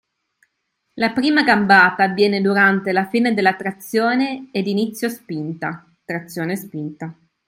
La 0.95 1.11
prima 1.11 1.43
gambata 1.43 2.05
avviene 2.05 2.41
durante 2.41 2.91
la 2.91 3.05
fine 3.05 3.35
della 3.35 3.53
trazione 3.53 4.49
ed 4.51 4.65
inizio 4.65 5.09
spinta 5.09 5.85
(trazione-spinta). 6.03 7.15